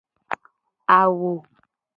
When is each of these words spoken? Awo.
Awo. 0.97 1.31